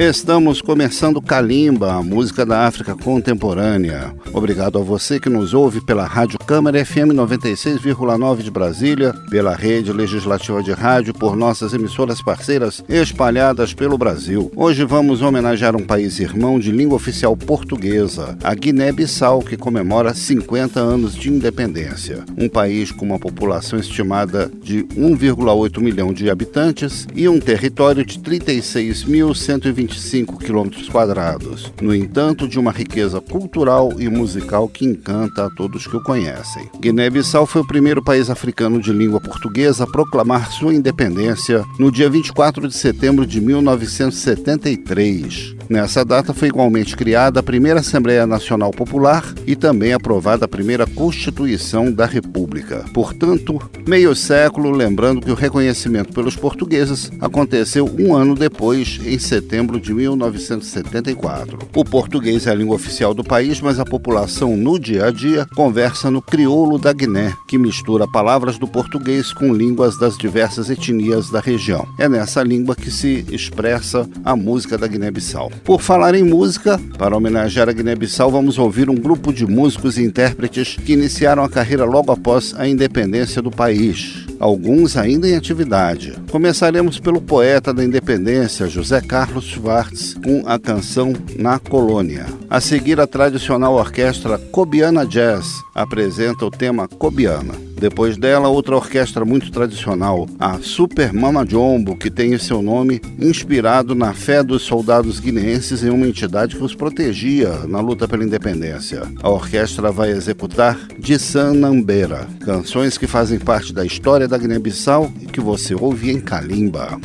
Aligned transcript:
Estamos 0.00 0.62
começando 0.62 1.20
Kalimba, 1.20 1.92
a 1.92 2.02
música 2.02 2.46
da 2.46 2.66
África 2.66 2.94
contemporânea. 2.96 4.14
Obrigado 4.32 4.78
a 4.78 4.82
você 4.82 5.20
que 5.20 5.28
nos 5.28 5.52
ouve 5.52 5.82
pela 5.82 6.06
Rádio 6.06 6.38
Câmara 6.38 6.82
FM 6.82 7.12
96,9 7.12 8.38
de 8.38 8.50
Brasília, 8.50 9.12
pela 9.28 9.54
Rede 9.54 9.92
Legislativa 9.92 10.62
de 10.62 10.72
Rádio, 10.72 11.12
por 11.12 11.36
nossas 11.36 11.74
emissoras 11.74 12.22
parceiras 12.22 12.82
espalhadas 12.88 13.74
pelo 13.74 13.98
Brasil. 13.98 14.50
Hoje 14.56 14.86
vamos 14.86 15.20
homenagear 15.20 15.76
um 15.76 15.84
país 15.84 16.18
irmão 16.18 16.58
de 16.58 16.72
língua 16.72 16.96
oficial 16.96 17.36
portuguesa, 17.36 18.38
a 18.42 18.54
Guiné-Bissau, 18.54 19.40
que 19.40 19.58
comemora 19.58 20.14
50 20.14 20.80
anos 20.80 21.14
de 21.14 21.28
independência. 21.28 22.24
Um 22.38 22.48
país 22.48 22.90
com 22.90 23.04
uma 23.04 23.18
população 23.18 23.78
estimada 23.78 24.50
de 24.62 24.82
1,8 24.96 25.78
milhão 25.78 26.10
de 26.10 26.30
habitantes 26.30 27.06
e 27.14 27.28
um 27.28 27.38
território 27.38 28.02
de 28.02 28.18
36.120 28.18 29.89
25 29.90 30.38
quilômetros 30.38 30.88
quadrados. 30.88 31.72
No 31.80 31.92
entanto, 31.94 32.46
de 32.46 32.58
uma 32.58 32.70
riqueza 32.70 33.18
cultural 33.20 33.92
e 33.98 34.08
musical 34.08 34.68
que 34.68 34.84
encanta 34.84 35.46
a 35.46 35.50
todos 35.50 35.86
que 35.86 35.96
o 35.96 36.02
conhecem. 36.02 36.68
Guiné-Bissau 36.80 37.46
foi 37.46 37.62
o 37.62 37.66
primeiro 37.66 38.02
país 38.02 38.28
africano 38.30 38.80
de 38.80 38.92
língua 38.92 39.20
portuguesa 39.20 39.84
a 39.84 39.86
proclamar 39.86 40.50
sua 40.52 40.74
independência 40.74 41.64
no 41.78 41.90
dia 41.90 42.08
24 42.08 42.68
de 42.68 42.74
setembro 42.74 43.26
de 43.26 43.40
1973. 43.40 45.56
Nessa 45.68 46.04
data 46.04 46.34
foi 46.34 46.48
igualmente 46.48 46.96
criada 46.96 47.38
a 47.38 47.44
primeira 47.44 47.78
Assembleia 47.78 48.26
Nacional 48.26 48.72
Popular 48.72 49.24
e 49.46 49.54
também 49.54 49.92
aprovada 49.92 50.44
a 50.44 50.48
primeira 50.48 50.84
Constituição 50.84 51.92
da 51.92 52.06
República. 52.06 52.84
Portanto, 52.92 53.62
meio 53.86 54.16
século 54.16 54.72
lembrando 54.72 55.20
que 55.20 55.30
o 55.30 55.36
reconhecimento 55.36 56.12
pelos 56.12 56.34
portugueses 56.34 57.12
aconteceu 57.20 57.88
um 57.98 58.16
ano 58.16 58.34
depois, 58.34 58.98
em 59.04 59.18
setembro 59.18 59.79
de 59.80 59.94
1974. 59.94 61.58
O 61.74 61.84
português 61.84 62.46
é 62.46 62.50
a 62.50 62.54
língua 62.54 62.76
oficial 62.76 63.14
do 63.14 63.24
país, 63.24 63.60
mas 63.60 63.78
a 63.78 63.84
população 63.84 64.56
no 64.56 64.78
dia 64.78 65.06
a 65.06 65.10
dia 65.10 65.46
conversa 65.56 66.10
no 66.10 66.20
crioulo 66.20 66.78
da 66.78 66.92
Guiné, 66.92 67.32
que 67.48 67.58
mistura 67.58 68.06
palavras 68.06 68.58
do 68.58 68.68
português 68.68 69.32
com 69.32 69.54
línguas 69.54 69.98
das 69.98 70.16
diversas 70.16 70.70
etnias 70.70 71.30
da 71.30 71.40
região. 71.40 71.86
É 71.98 72.08
nessa 72.08 72.42
língua 72.42 72.76
que 72.76 72.90
se 72.90 73.24
expressa 73.30 74.08
a 74.24 74.36
música 74.36 74.76
da 74.76 74.86
Guiné-Bissau. 74.86 75.50
Por 75.64 75.80
falar 75.80 76.14
em 76.14 76.22
música, 76.22 76.78
para 76.98 77.16
homenagear 77.16 77.68
a 77.68 77.72
Guiné-Bissau, 77.72 78.30
vamos 78.30 78.58
ouvir 78.58 78.90
um 78.90 78.94
grupo 78.94 79.32
de 79.32 79.46
músicos 79.46 79.96
e 79.96 80.04
intérpretes 80.04 80.76
que 80.76 80.92
iniciaram 80.92 81.42
a 81.42 81.48
carreira 81.48 81.84
logo 81.84 82.12
após 82.12 82.54
a 82.56 82.68
independência 82.68 83.40
do 83.40 83.50
país, 83.50 84.26
alguns 84.38 84.96
ainda 84.96 85.28
em 85.28 85.36
atividade. 85.36 86.14
Começaremos 86.30 86.98
pelo 86.98 87.20
poeta 87.20 87.72
da 87.72 87.84
independência, 87.84 88.68
José 88.68 89.00
Carlos 89.00 89.56
Schwartz, 89.60 90.14
com 90.14 90.42
a 90.46 90.58
canção 90.58 91.12
Na 91.36 91.58
Colônia. 91.58 92.26
A 92.48 92.60
seguir, 92.60 92.98
a 92.98 93.06
tradicional 93.06 93.74
orquestra 93.74 94.38
Cobiana 94.38 95.06
Jazz 95.06 95.46
apresenta 95.74 96.46
o 96.46 96.50
tema 96.50 96.88
Cobiana. 96.88 97.54
Depois 97.78 98.16
dela, 98.16 98.48
outra 98.48 98.76
orquestra 98.76 99.24
muito 99.24 99.50
tradicional, 99.50 100.28
a 100.38 100.58
Super 100.58 101.12
Mama 101.12 101.46
Jombo, 101.46 101.96
que 101.96 102.10
tem 102.10 102.36
seu 102.36 102.60
nome 102.60 103.00
inspirado 103.18 103.94
na 103.94 104.12
fé 104.12 104.42
dos 104.42 104.62
soldados 104.62 105.18
guineenses 105.18 105.82
em 105.82 105.88
uma 105.88 106.06
entidade 106.06 106.56
que 106.56 106.62
os 106.62 106.74
protegia 106.74 107.50
na 107.66 107.80
luta 107.80 108.06
pela 108.06 108.24
independência. 108.24 109.02
A 109.22 109.30
orquestra 109.30 109.90
vai 109.90 110.10
executar 110.10 110.78
de 110.98 111.18
Sanambeira, 111.18 112.26
canções 112.40 112.98
que 112.98 113.06
fazem 113.06 113.38
parte 113.38 113.72
da 113.72 113.84
história 113.84 114.28
da 114.28 114.36
Guiné-Bissau 114.36 115.10
e 115.20 115.26
que 115.26 115.40
você 115.40 115.74
ouve 115.74 116.10
em 116.10 116.20
Kalimba. 116.20 117.00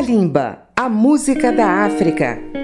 Kalimba, 0.00 0.62
a 0.74 0.88
música 0.88 1.52
da 1.52 1.84
África. 1.84 2.59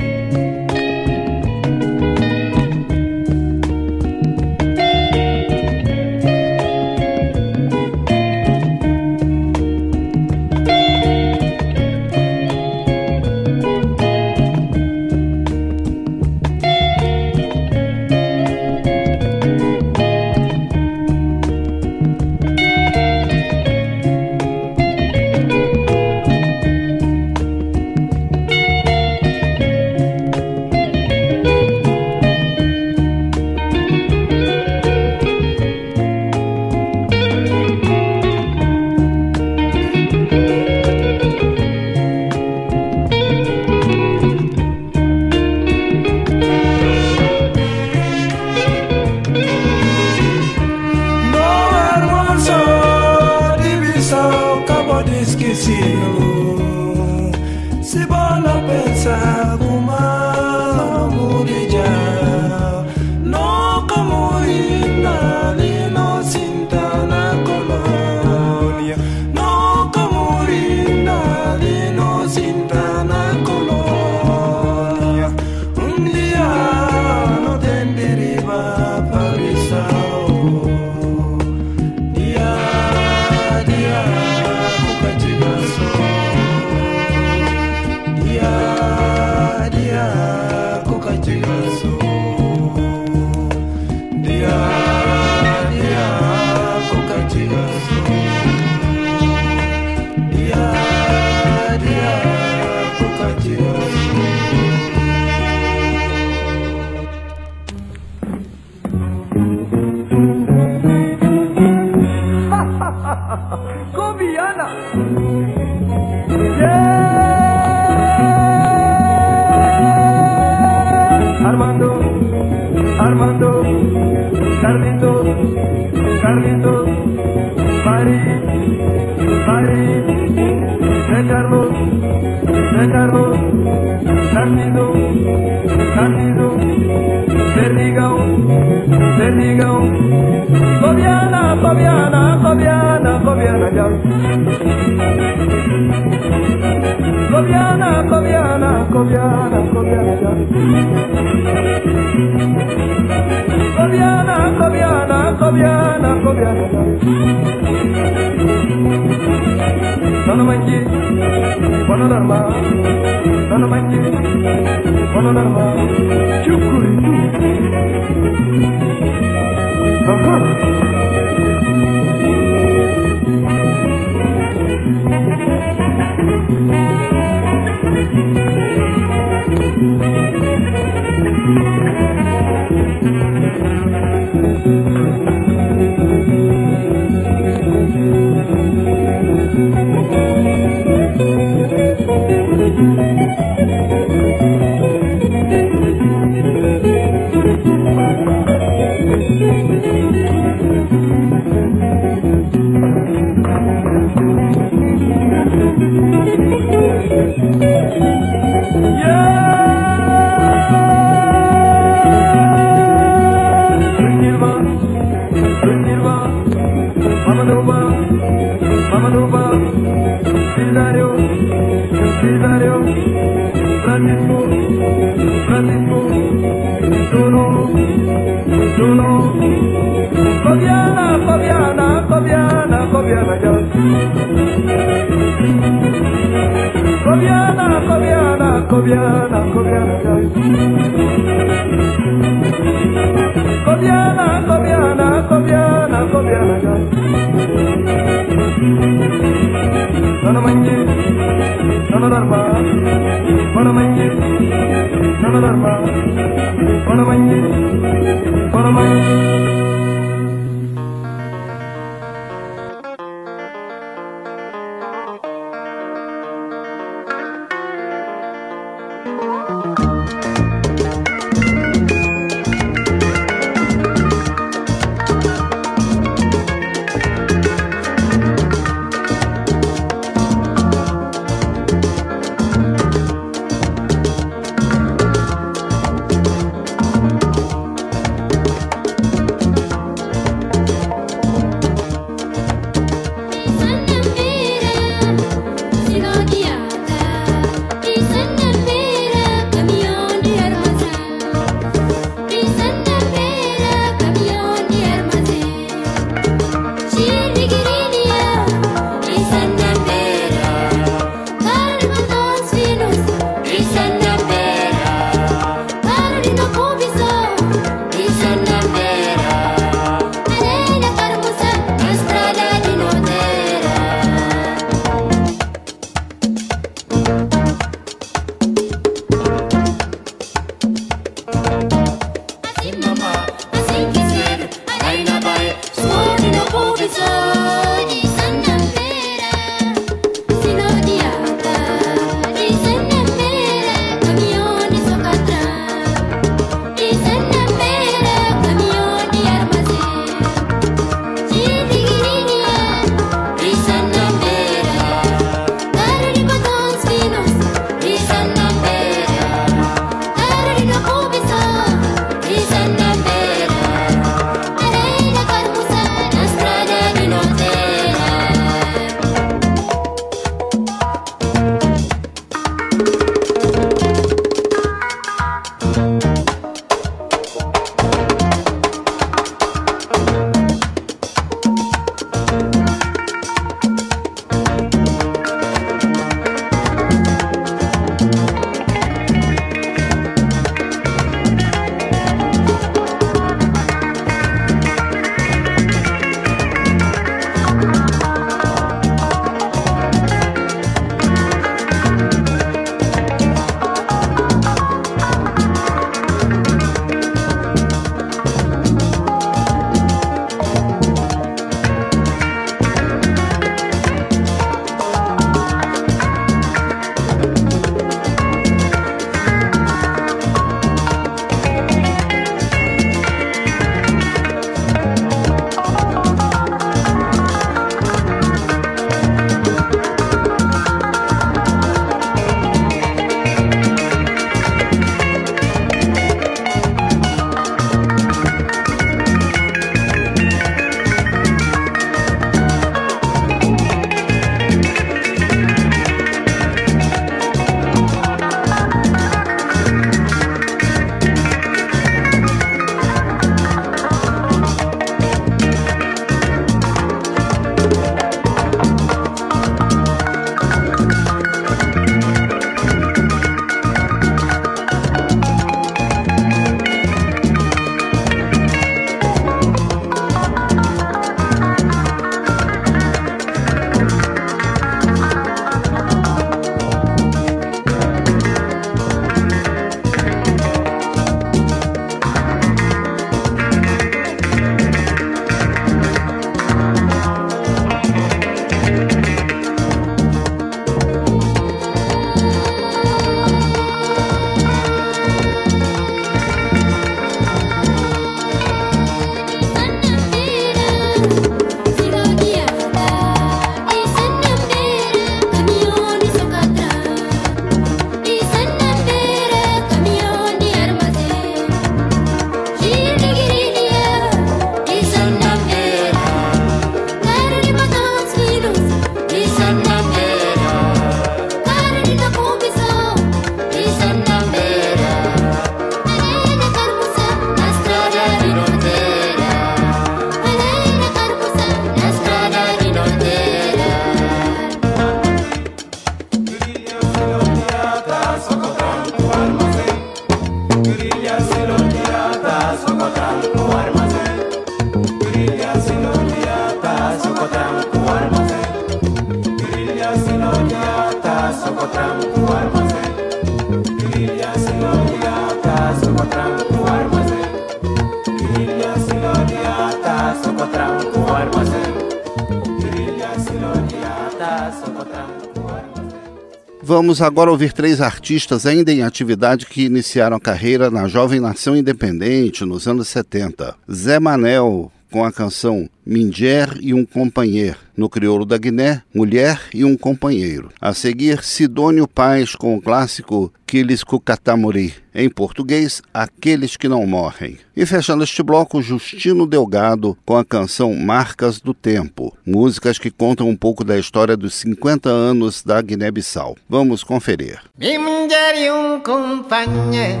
Vamos 566.96 567.08
agora 567.08 567.30
ouvir 567.30 567.52
três 567.52 567.82
artistas 567.82 568.46
ainda 568.46 568.72
em 568.72 568.82
atividade 568.82 569.44
que 569.44 569.66
iniciaram 569.66 570.16
a 570.16 570.20
carreira 570.20 570.70
na 570.70 570.88
jovem 570.88 571.20
nação 571.20 571.54
independente 571.54 572.42
nos 572.42 572.66
anos 572.66 572.88
70. 572.88 573.54
Zé 573.70 574.00
Manel, 574.00 574.72
com 574.90 575.04
a 575.04 575.12
canção 575.12 575.68
Minger 575.84 576.56
e 576.58 576.72
um 576.72 576.86
Companheiro. 576.86 577.58
No 577.76 577.88
crioulo 577.88 578.24
da 578.24 578.38
Guiné, 578.38 578.82
Mulher 578.94 579.40
e 579.52 579.64
um 579.64 579.76
Companheiro. 579.76 580.50
A 580.60 580.72
seguir, 580.72 581.22
Sidônio 581.22 581.86
Paz 581.86 582.34
com 582.34 582.56
o 582.56 582.62
clássico 582.62 583.32
Quiles 583.46 583.84
Cucatamuri. 583.84 584.74
Em 584.94 585.10
português, 585.10 585.82
Aqueles 585.92 586.56
que 586.56 586.68
Não 586.68 586.86
Morrem. 586.86 587.38
E 587.54 587.66
fechando 587.66 588.02
este 588.02 588.22
bloco, 588.22 588.62
Justino 588.62 589.26
Delgado 589.26 589.96
com 590.06 590.16
a 590.16 590.24
canção 590.24 590.74
Marcas 590.74 591.40
do 591.40 591.52
Tempo. 591.52 592.16
Músicas 592.26 592.78
que 592.78 592.90
contam 592.90 593.28
um 593.28 593.36
pouco 593.36 593.62
da 593.62 593.78
história 593.78 594.16
dos 594.16 594.34
50 594.34 594.88
anos 594.88 595.42
da 595.42 595.60
Guiné-Bissau. 595.60 596.36
Vamos 596.48 596.82
conferir. 596.82 597.40
Minger 597.58 598.38
e 598.38 598.50
um 598.50 598.80
companheiro 598.80 600.00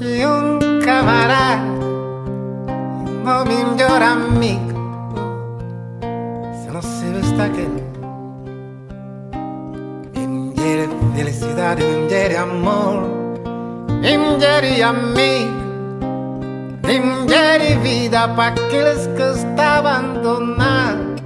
e 0.00 0.26
um 0.26 0.80
camarada 0.80 1.74
o 3.24 3.44
melhor 3.46 4.02
amigo 4.02 4.73
Não 6.74 6.82
se 6.82 7.06
está 7.06 7.44
aqui 7.44 7.68
Mulher 10.26 10.88
é 10.88 11.16
felicidade, 11.16 11.84
mulher 11.84 12.32
é 12.32 12.36
amor. 12.38 13.04
Mulher 14.02 14.64
e 14.64 14.82
amigo 14.82 15.54
Mulher 16.82 17.60
e 17.70 17.76
vida 17.76 18.26
para 18.26 18.48
aqueles 18.48 19.06
que 19.06 19.22
estão 19.22 19.64
abandonados 19.64 21.22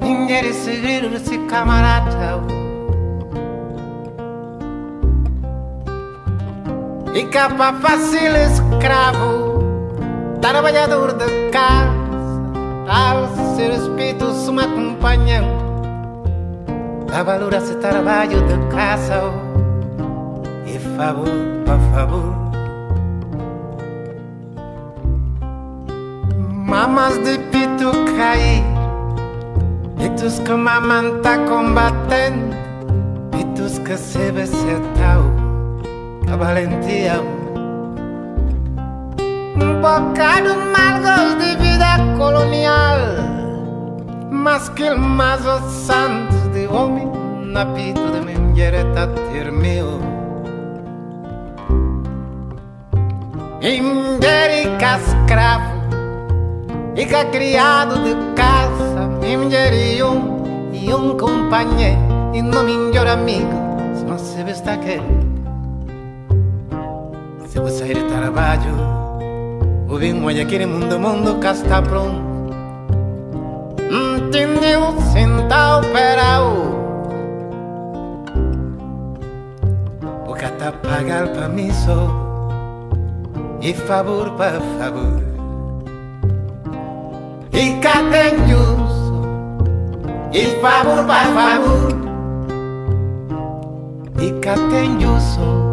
Mulher 0.00 0.46
e 0.46 0.54
segredo 0.54 1.10
desse 1.10 1.36
camarada. 1.40 2.42
E 7.14 7.24
capa 7.24 7.74
fácil 7.74 8.36
escravo. 8.36 9.58
Trabalhador 10.40 11.12
de 11.12 11.50
casa, 11.50 11.97
ao 12.88 13.28
ser 13.54 13.70
espírito 13.70 14.32
me 14.52 14.62
acompanha, 14.62 15.42
a 17.12 17.22
valor 17.22 17.52
esse 17.52 17.74
trabalho 17.76 18.40
de 18.46 18.74
casa, 18.74 19.20
e 20.66 20.78
favor, 20.96 21.28
por 21.64 21.78
favor. 21.94 22.34
Mamas 26.66 27.18
de 27.18 27.38
pito 27.50 27.90
cair, 28.16 28.64
pitos 29.98 30.38
que 30.40 30.52
mamãe 30.52 31.20
tá 31.22 31.38
combatendo, 31.38 32.56
pitos 33.30 33.78
que 33.80 33.96
se 33.96 34.32
vê 34.32 34.46
a 36.30 36.36
valentia 36.36 37.37
um 39.78 39.80
bocado 39.80 40.56
margos 40.72 41.38
de 41.38 41.56
vida 41.56 41.98
colonial, 42.16 42.98
mas 44.28 44.68
que 44.70 44.90
mais 44.90 45.40
os 45.46 45.70
santos 45.70 46.48
de 46.52 46.66
homem 46.66 47.08
na 47.52 47.64
pito 47.64 48.10
de 48.10 48.20
minha 48.20 48.38
mulher 48.40 48.74
está 48.74 49.06
ter 49.06 49.52
meu. 49.52 50.00
Mulher 53.60 54.66
e 54.66 54.76
cascravo, 54.78 55.74
e 56.96 57.06
que 57.06 57.24
criado 57.26 58.02
de 58.02 58.34
casa, 58.34 59.06
minha 59.20 59.38
mulher 59.38 59.72
e 59.72 60.02
um, 60.02 60.72
e 60.72 60.92
um 60.92 61.16
companheiro, 61.16 62.00
e 62.34 62.42
não 62.42 62.64
melhor 62.64 63.06
amigo, 63.06 63.52
se 63.94 64.04
não 64.04 64.18
se 64.18 64.42
veste 64.42 64.68
aquele. 64.68 65.28
Se 67.46 67.58
você 67.60 67.94
de 67.94 68.02
trabalho, 68.04 68.97
o 69.88 69.96
vinho 69.96 70.28
aquele 70.28 70.66
mundo, 70.66 70.98
mundo 70.98 71.38
cá 71.40 71.52
está 71.52 71.80
pronto 71.80 72.28
Entendeu? 73.90 75.00
Senta 75.12 75.78
operao 75.78 76.76
O 80.26 80.34
que 80.34 80.46
tá 80.46 80.72
pagar 80.72 81.28
para 81.28 81.48
mim 81.48 81.72
só 81.72 82.08
E 83.62 83.72
favor 83.72 84.30
para 84.32 84.60
favor 84.60 85.22
E 87.52 87.80
cá 87.80 88.04
tem 88.12 88.46
justo 88.46 89.22
E 90.32 90.60
favor 90.60 91.04
para 91.06 91.24
favor 91.32 91.98
E 94.20 94.32
cá 94.40 94.54
tem 94.70 95.00
justo 95.00 95.68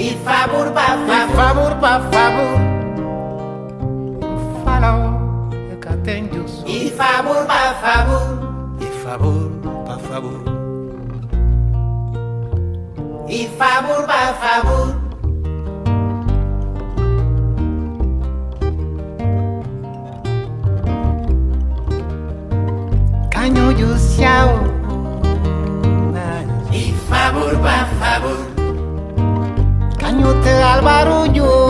e 0.00 0.16
favor 0.24 0.72
para 0.72 0.96
favor, 0.96 1.12
e 1.12 1.36
favor 1.36 1.76
para 1.76 2.00
favor. 2.10 2.69
Favor 7.00 7.46
para 7.46 7.74
favor. 7.76 8.38
E 8.78 8.86
favor 9.02 9.50
para 9.86 9.98
favor. 9.98 10.40
E 13.26 13.48
favor 13.56 14.06
para 14.06 14.34
favor. 14.34 15.00
Canho 23.30 23.72
do 23.72 23.96
céu. 23.98 24.48
E 26.70 26.92
favor 27.08 27.56
para 27.60 27.86
favor. 28.00 28.40
Canho 29.98 30.34
te 30.42 30.50
al 30.62 30.82
barulho. 30.82 31.69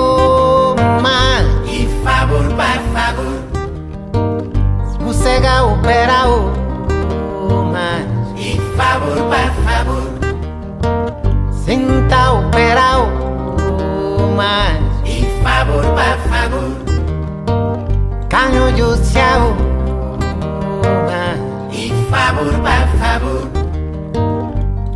Opera 5.80 6.28
o 6.28 7.64
mas 7.72 8.06
e 8.36 8.60
favor 8.76 9.16
por 9.16 9.50
favor. 9.64 10.08
Sinta 11.52 12.32
opera 12.32 12.98
o 12.98 14.36
mas 14.36 14.80
e 15.06 15.24
favor 15.42 15.82
por 15.82 16.18
favor. 16.28 16.70
Canho 18.28 18.72
do 18.72 18.96
céu 18.96 19.56
e 21.72 21.92
favor 22.10 22.52
por 22.52 22.88
favor. 22.98 23.42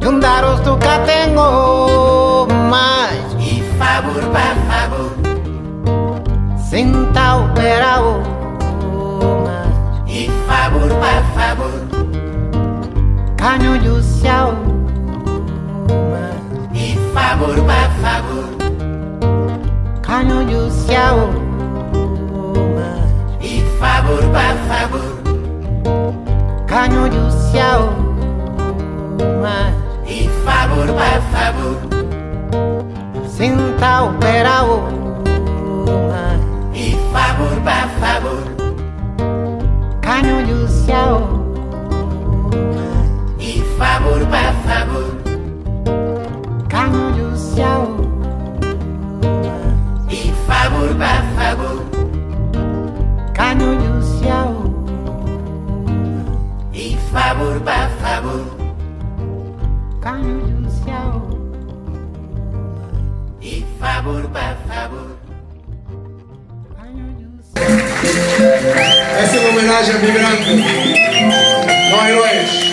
Juntaros 0.03 0.61
tu 0.61 0.77
que 0.77 0.99
tengo 1.07 2.47
mas 2.71 3.25
e 3.41 3.63
favor 3.79 4.23
por 4.23 4.57
favor. 4.69 5.11
Sinta 6.59 7.37
opera 7.37 8.03
o 8.03 8.34
favor, 10.75 10.89
por 10.89 11.23
favor. 11.35 11.73
Canho 13.37 13.79
do 13.79 14.03
céu. 14.03 14.55
E 16.73 16.97
favor, 17.15 17.55
por 17.55 17.91
favor. 18.03 18.45
Canho 20.03 20.45
do 20.45 20.71
céu. 20.71 21.31
E 23.41 23.61
favor, 23.79 24.23
por 24.23 24.57
favor. 24.69 25.15
Canho 26.67 27.09
do 27.09 27.31
céu. 27.31 27.95
E 30.07 30.29
favor, 30.45 30.87
por 30.87 31.23
favor. 31.33 31.77
Sinta 33.29 34.03
o 34.05 34.15
perao. 34.15 35.14
E 43.41 43.61
favor 43.77 44.25
para 44.27 44.53
favor 44.63 45.14
homenagem 69.75 69.97
a 69.97 69.99
Migrante, 69.99 70.55
não 71.91 72.07
heróis. 72.07 72.64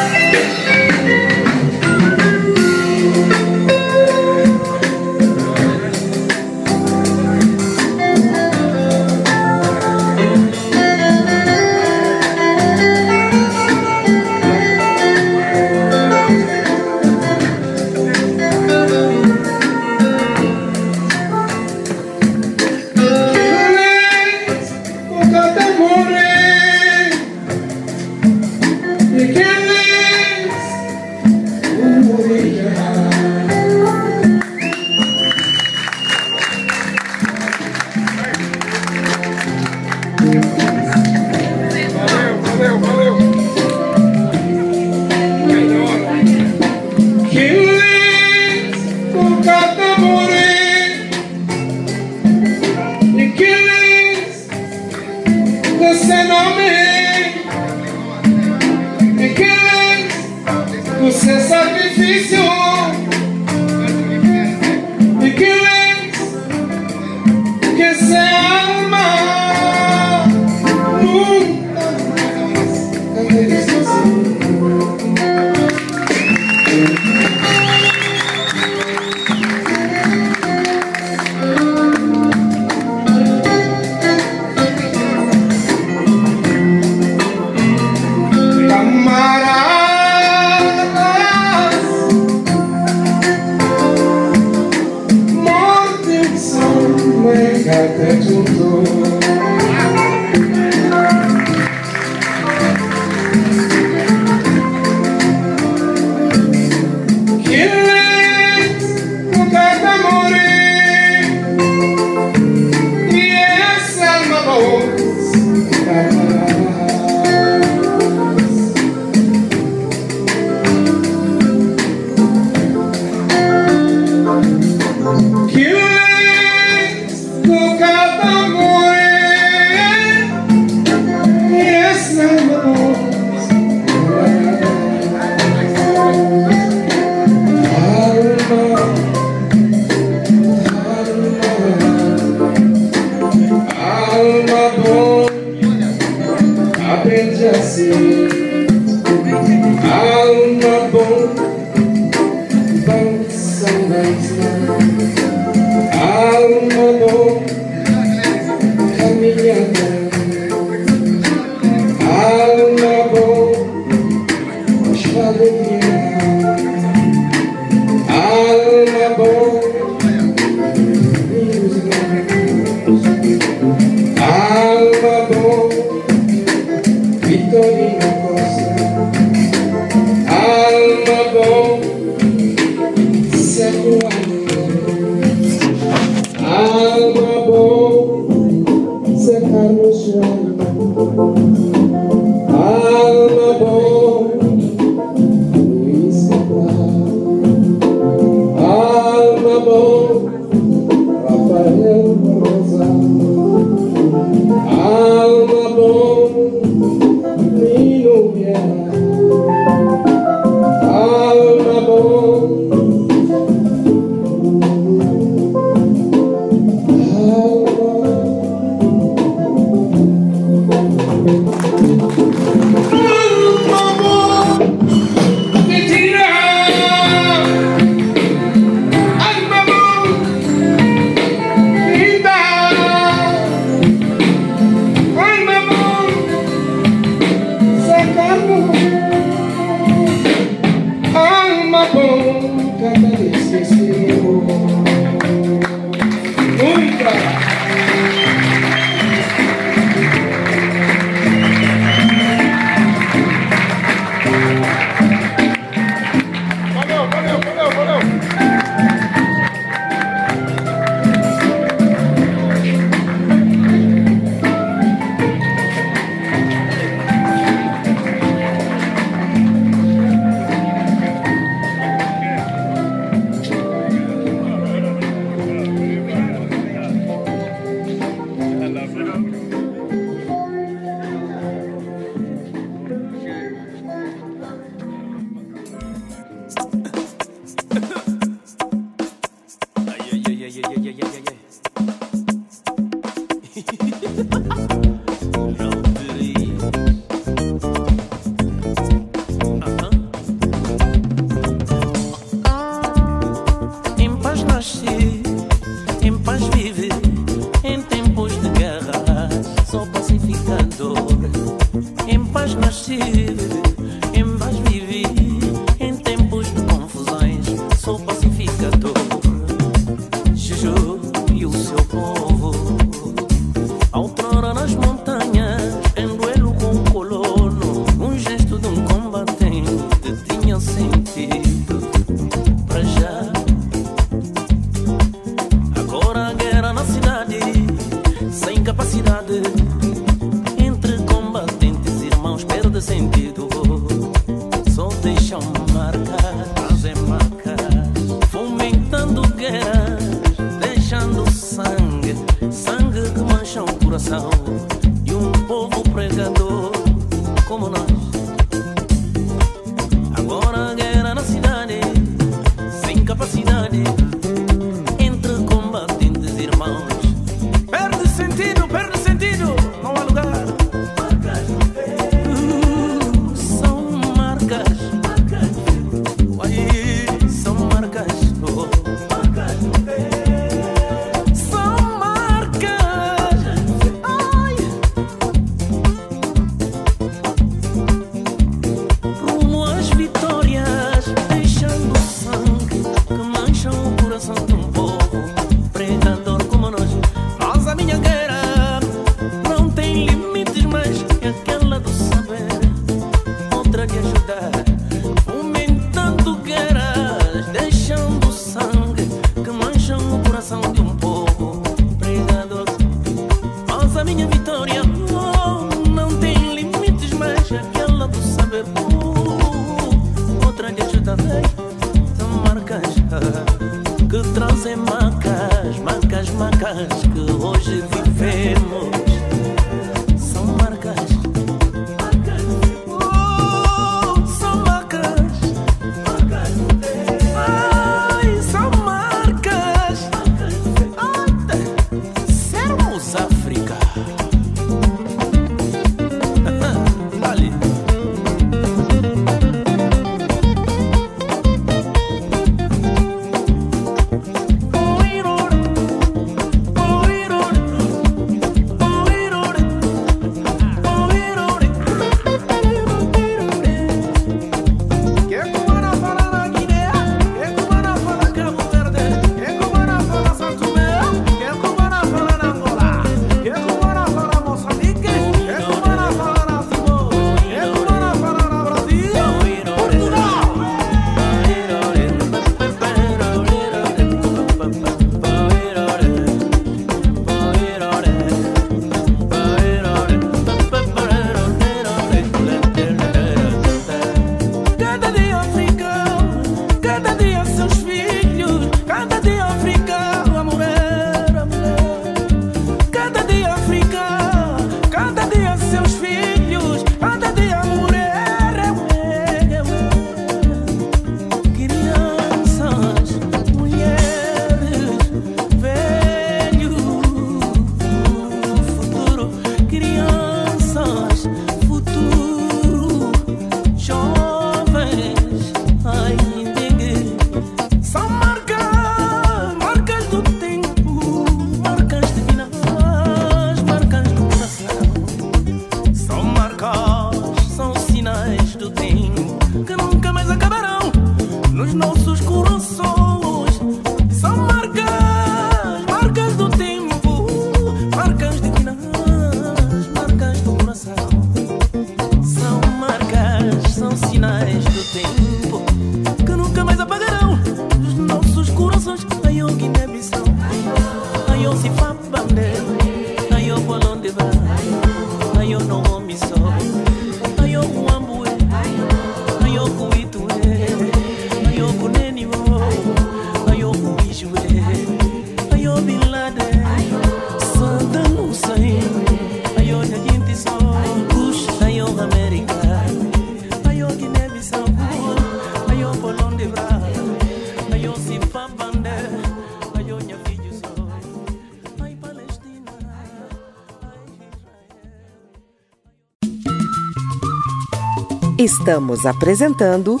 Estamos 598.42 599.06
apresentando 599.06 600.00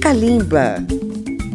Kalimba. 0.00 0.84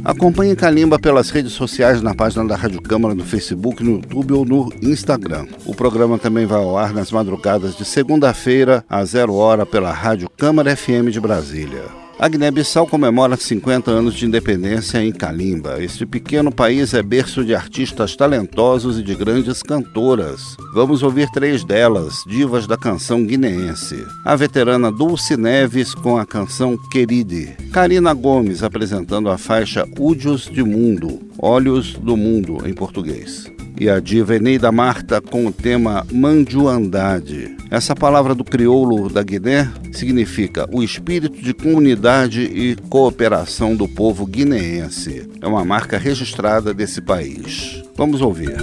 Acompanhe 0.06 0.56
Kalimba 0.56 0.98
pelas 0.98 1.30
redes 1.30 1.52
sociais 1.52 2.02
na 2.02 2.16
página 2.16 2.46
da 2.46 2.56
Rádio 2.56 2.82
Câmara 2.82 3.14
no 3.14 3.26
Facebook, 3.26 3.84
no 3.84 3.96
YouTube 3.96 4.34
ou 4.34 4.46
no 4.46 4.70
Instagram. 4.82 5.48
O 5.66 5.76
programa 5.76 6.18
também 6.18 6.46
vai 6.46 6.64
ao 6.64 6.78
ar 6.78 6.94
nas 6.94 7.12
madrugadas 7.12 7.76
de 7.76 7.84
segunda-feira, 7.84 8.86
a 8.90 9.04
zero 9.04 9.34
hora, 9.34 9.66
pela 9.66 9.92
Rádio 9.92 10.30
Câmara 10.30 10.78
FM 10.78 11.10
de 11.12 11.20
Brasília. 11.20 12.07
A 12.20 12.28
Guiné-Bissau 12.28 12.88
comemora 12.88 13.38
50 13.38 13.92
anos 13.92 14.16
de 14.16 14.26
independência 14.26 15.04
em 15.04 15.12
Calimba. 15.12 15.84
Este 15.84 16.04
pequeno 16.04 16.52
país 16.52 16.96
é 16.96 17.04
berço 17.04 17.46
de 17.46 17.54
artistas 17.54 18.16
talentosos 18.16 18.98
e 18.98 19.04
de 19.04 19.14
grandes 19.14 19.62
cantoras. 19.62 20.58
Vamos 20.74 21.04
ouvir 21.04 21.30
três 21.30 21.64
delas, 21.64 22.24
divas 22.26 22.66
da 22.66 22.76
canção 22.76 23.24
guineense. 23.24 24.04
A 24.26 24.36
veterana 24.36 24.92
Dulce 24.92 25.38
Neves 25.38 25.94
com 25.94 26.18
a 26.18 26.26
canção 26.26 26.76
Queride. 26.92 27.56
Karina 27.72 28.16
Gomes 28.16 28.64
apresentando 28.64 29.30
a 29.30 29.38
faixa 29.38 29.86
Údios 30.00 30.50
de 30.52 30.64
Mundo, 30.64 31.20
Olhos 31.38 31.94
do 31.94 32.18
Mundo 32.18 32.68
em 32.68 32.74
português 32.74 33.57
e 33.80 33.90
a 33.90 34.00
diva 34.00 34.36
Eneida 34.36 34.72
Marta 34.72 35.22
com 35.22 35.46
o 35.46 35.52
tema 35.52 36.06
Mandiuandade. 36.12 37.56
Essa 37.70 37.96
palavra 37.96 38.34
do 38.34 38.44
crioulo 38.44 39.10
da 39.10 39.22
Guiné 39.24 39.72
significa 39.92 40.68
o 40.72 40.82
espírito 40.82 41.42
de 41.42 41.54
comunidade 41.54 42.42
e 42.42 42.76
cooperação 42.90 43.76
do 43.76 43.88
povo 43.88 44.26
guineense. 44.26 45.30
É 45.42 45.48
uma 45.48 45.66
marca 45.66 45.98
registrada 45.98 46.74
desse 46.74 47.02
país. 47.02 47.84
Vamos 47.96 48.22
ouvir. 48.22 48.56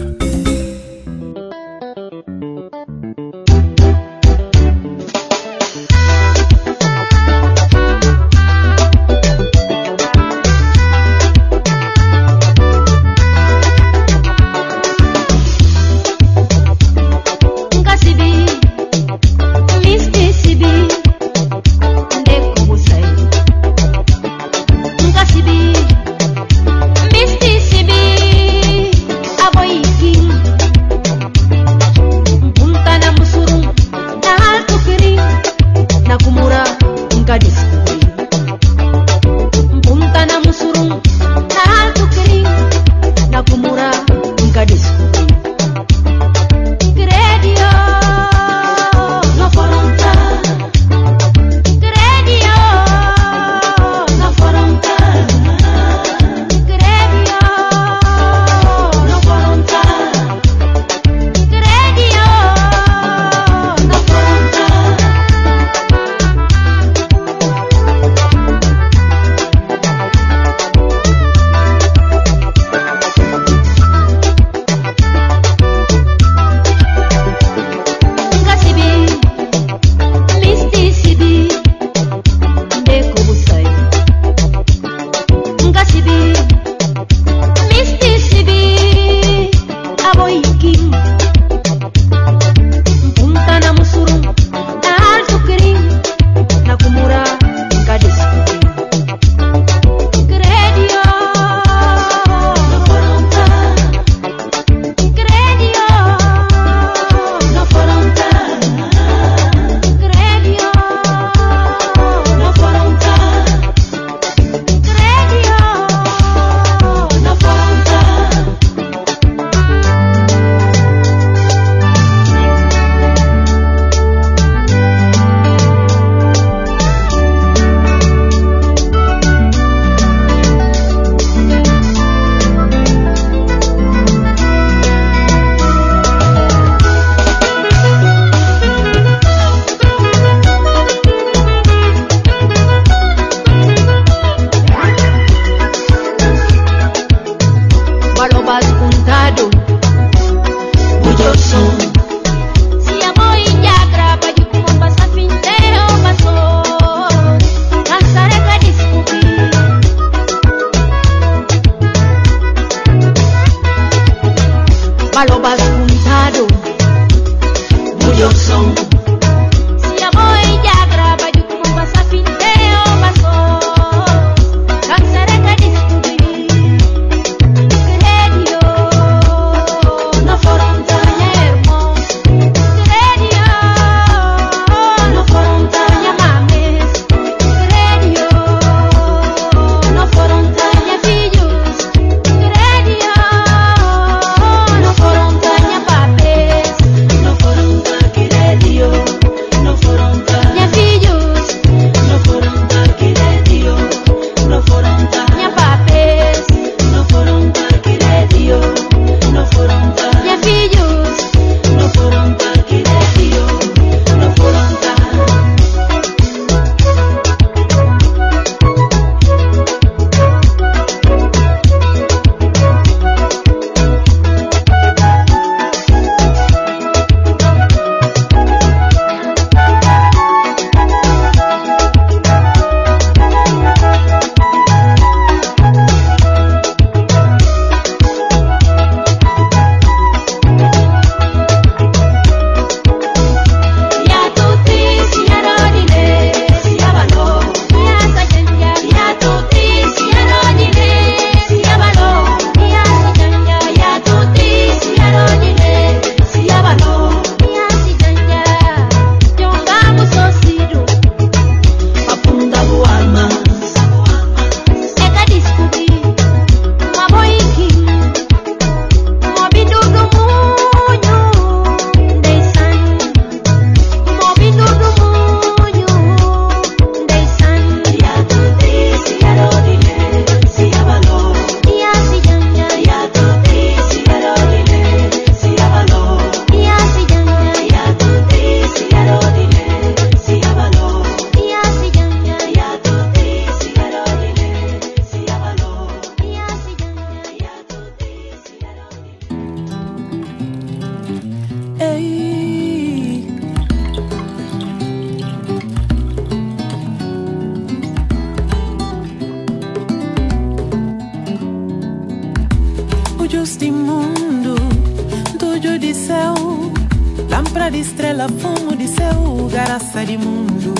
De 317.75 317.81
estrela, 317.81 318.29
fumo 318.29 318.77
de 318.77 318.87
céu, 318.87 319.49
garaça 319.51 320.07
de 320.07 320.17
mundo. 320.17 320.75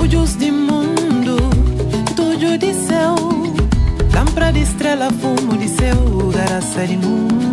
Ujos 0.00 0.36
de 0.36 0.52
mundo, 0.52 1.36
tudo 2.14 2.56
de 2.56 2.72
céu. 2.72 3.16
Lâmpada 4.12 4.52
de 4.52 4.60
estrela, 4.60 5.08
fumo 5.10 5.56
de 5.56 5.68
céu, 5.68 6.30
garaça 6.32 6.86
de. 6.86 6.96
Mundo 6.98 7.43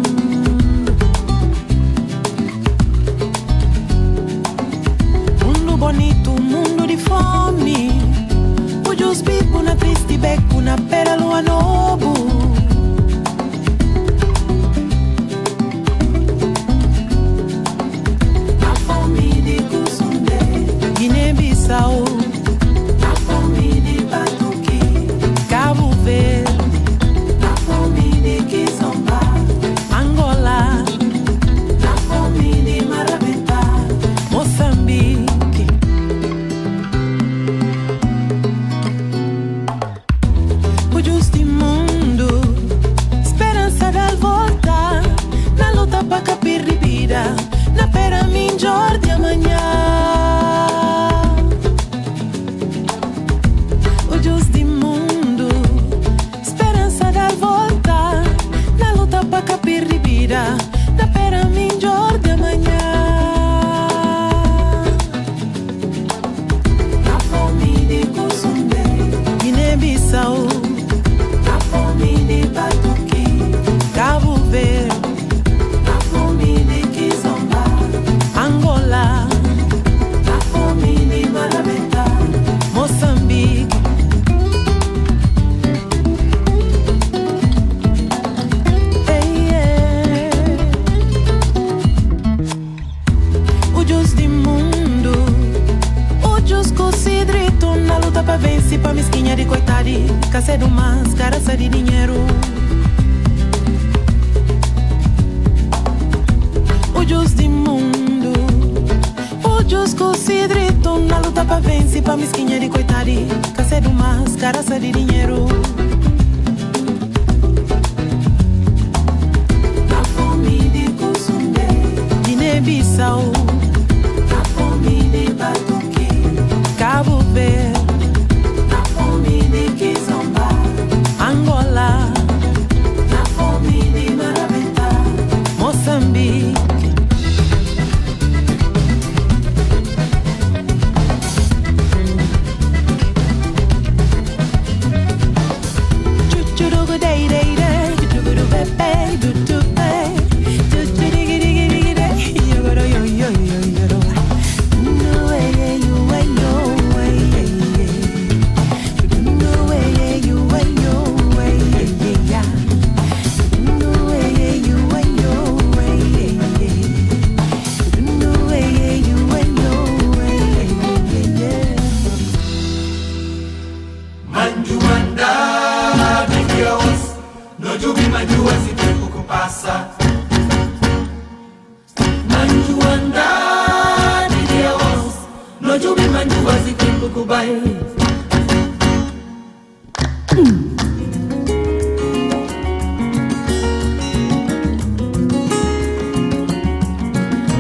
si 187.12 187.18
tempo 187.18 187.22
que 187.22 187.28
vai 187.28 187.62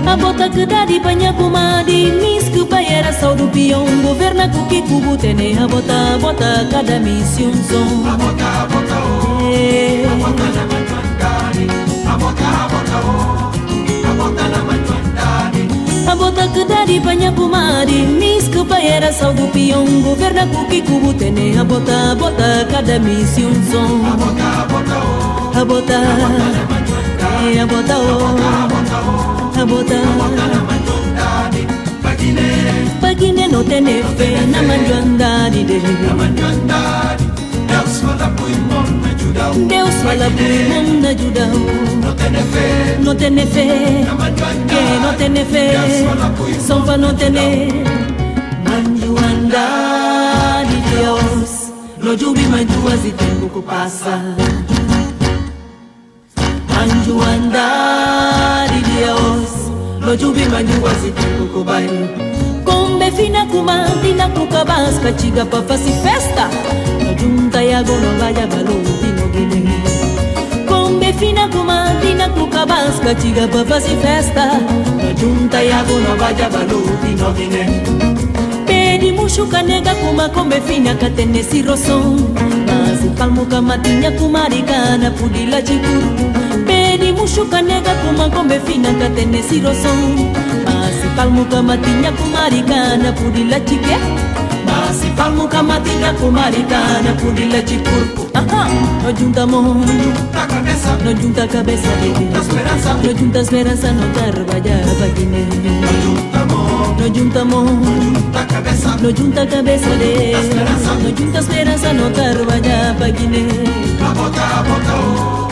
A 0.05 0.17
bota 0.17 0.49
que 0.49 0.65
dá 0.65 0.85
de 0.85 0.99
banha 0.99 1.33
comade 1.33 2.11
Mis 2.21 2.49
que 2.49 2.65
pai 2.65 2.85
era 2.85 3.13
só 3.13 3.33
do 3.33 3.47
peão 3.47 3.85
Governa 4.01 4.49
com 4.49 4.65
que 4.67 4.81
cubo 4.81 5.17
tene. 5.17 5.57
A 5.57 5.67
bota, 5.67 6.15
a 6.15 6.17
bota 6.17 6.67
cada 6.69 6.99
missão 6.99 7.53
som 7.69 8.09
A 8.09 8.17
bota, 8.17 8.43
a 8.43 8.65
bota 8.65 8.95
oh 8.95 10.11
A 10.11 10.15
bota 10.15 10.43
na 10.43 10.63
manjuandade 10.65 11.67
A 12.07 12.17
bota, 12.17 12.43
a 12.43 12.67
bota 12.67 12.97
oh 13.05 14.09
A 14.09 14.13
bota 14.15 14.47
na 14.49 14.63
manjuandade 14.63 15.50
A 16.11 16.15
bota 16.15 16.45
que 16.49 16.65
dá 16.65 16.83
de 16.83 16.99
banha 16.99 17.31
comade 17.31 17.93
Mis 17.93 18.49
que 18.49 18.65
pai 18.65 18.85
era 18.85 19.13
só 19.13 19.31
do 19.31 19.47
peão 19.47 19.85
Governa 20.01 20.45
com 20.47 20.65
que 20.65 20.81
cubo 20.81 21.13
tene 21.13 21.57
A 21.57 21.63
bota, 21.63 22.11
a 22.11 22.15
bota 22.15 22.67
cada 22.69 22.99
missão 22.99 23.49
som 23.71 24.01
A 24.05 24.17
bota, 24.17 24.43
a 24.43 24.65
bota 24.65 24.97
oh. 24.99 25.57
A 25.57 25.63
bota, 25.63 25.95
a 25.95 26.15
bota 26.19 26.51
na 26.51 26.65
manjuandade 26.67 27.59
A 27.59 27.65
bota 27.65 27.95
oh 27.97 28.51
a 29.61 29.65
bota 29.65 29.99
Pagine 32.99 33.47
no 33.47 33.63
tene. 33.63 34.03
fé 34.17 34.45
na 34.47 34.61
manjuandade 34.63 35.63
de. 35.63 35.79
Deus 35.79 37.20
Deus 39.53 39.93
irmão 40.39 41.09
ajudar 41.09 41.47
No 41.47 42.15
fé 42.41 42.97
No 42.99 43.15
tene 43.15 43.45
fé 43.45 43.67
Que 44.67 44.99
no 44.99 45.13
tene 45.17 45.45
fé 45.45 45.71
Deus 45.71 46.07
fala 46.07 46.29
pro 46.29 46.47
irmão 46.47 46.65
São 46.65 46.81
pa 46.83 46.97
no 46.97 47.13
tene 47.13 47.67
Manjuandade 48.65 50.75
Deus 50.91 51.71
No 52.01 52.17
jubi 52.17 52.47
manjuas 52.47 53.05
e 53.05 53.11
tempo 53.11 53.49
que 53.49 53.61
passa 53.61 54.21
Manjuandade 56.69 58.81
Deus 58.97 59.51
No 59.99 60.17
jubi 60.17 60.47
manjuas 60.47 61.03
e 61.03 61.11
tempo 61.11 61.47
que 61.53 61.63
vai 61.65 61.87
Kombe 62.63 63.11
fina 63.11 63.45
kumandi 63.47 64.13
na 64.13 64.29
kukabasca 64.29 65.13
Chiga 65.19 65.45
pa 65.45 65.61
fazer 65.61 65.91
festa 66.01 66.49
junta 67.21 67.61
ya 67.61 67.83
gono 67.83 68.11
vaya 68.19 68.47
baluti 68.47 69.07
no 69.17 69.25
gilegi 69.33 69.77
Combe 70.67 71.13
fina 71.13 71.47
comandina 71.49 72.27
cucabasca 72.29 73.13
chiga 73.21 73.47
pa 73.47 73.63
fasi 73.65 73.95
festa. 74.03 74.45
La 75.03 75.13
junta 75.19 75.61
ya 75.61 75.83
gono 75.83 76.15
vaya 76.17 76.49
baluti 76.49 77.15
no 77.19 77.33
gilegi 77.33 77.81
Pedi 78.65 79.11
mushuka 79.11 79.61
nega 79.63 79.93
kuma 79.95 80.29
combe 80.29 80.61
fina 80.61 80.95
katenesi 80.95 81.61
roson 81.61 82.17
Masi 82.67 83.09
palmo 83.17 83.45
kamatinya 83.45 84.11
kumarikana 84.11 85.11
pudila 85.11 85.61
chikuru 85.61 86.09
Pedi 86.67 87.11
mushuka 87.11 87.61
nega 87.61 87.93
kuma 88.01 88.29
combe 88.29 88.59
fina 88.65 88.89
katenesi 88.99 89.59
roson 89.59 90.29
Masi 90.65 91.07
palmo 91.15 91.45
kamatinya 91.45 92.11
kumarikana 92.11 93.11
pudila 93.11 93.59
chikuru 93.59 94.30
Sifalmu 94.91 95.47
kama 95.47 95.79
tidak 95.79 96.15
kumaritana 96.19 97.11
Kudila 97.21 97.61
chikurku 97.63 98.27
Aha. 98.33 98.67
No 99.03 99.09
junta 99.13 99.45
moño 99.47 100.11
No 101.03 101.11
junta 101.15 101.47
cabeza. 101.47 101.89
Junta 102.01 102.03
Dios 102.03 102.33
No 102.33 102.39
esperanza. 102.41 102.93
No 103.03 103.11
junta 103.17 103.39
esperanza 103.39 103.91
no 103.91 104.05
tarvaya 104.13 104.77
paquine 104.99 105.41
No 105.81 105.91
junta 106.03 106.41
moño 106.45 106.95
No 106.99 107.05
junta 107.15 107.43
moño 107.45 107.79
No 107.81 108.01
junta 108.11 108.47
cabeza. 108.47 108.89
No 109.01 109.09
junta 109.15 109.47
cabeza 109.47 109.89
de 110.01 110.31
esperanza. 110.31 110.91
No 111.03 111.09
junta 111.17 111.39
esperanza 111.39 111.93
no 111.93 112.09
tarvaya 112.11 112.95
paquine 112.99 113.43
kabota 113.99 114.63
bota 114.67 114.93
o 114.97 115.47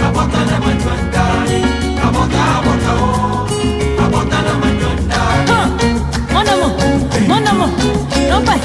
kabota 0.00 0.40
na 0.48 0.56
manchuantai 0.64 1.60
kabota 2.00 2.44
bota 2.64 2.92
o 2.94 3.46
kabota 3.98 4.38
na 4.46 4.52
No 8.28 8.42
vai, 8.44 8.58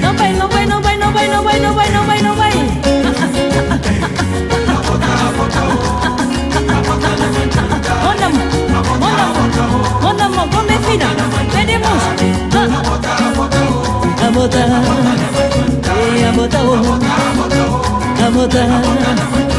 no 0.00 0.12
vai, 0.14 0.32
no 0.32 0.48
vai, 0.48 0.66
no 0.66 0.80
vai, 0.80 0.96
no 0.96 1.12
vai, 1.12 1.28
no 1.28 1.42
vai, 1.42 1.60
no 1.60 1.74
vai, 1.74 1.90
no 1.90 2.04
vai, 2.04 2.22
no 2.22 2.34
vai 2.36 2.52
Mon 8.02 8.22
amour, 8.24 8.48
mon 9.00 9.18
amour, 9.24 9.48
mon 10.02 10.20
amour, 10.20 10.46
come 10.50 10.76
fina, 10.86 11.08
venimos 11.52 12.02
A 12.52 12.64
bota, 12.80 13.12
a 14.26 14.30
bota, 14.30 14.62
eh, 16.16 16.24
a 16.24 16.32
bota, 16.32 16.58
oh, 16.62 16.74
a 18.24 18.30
bota 18.30 19.49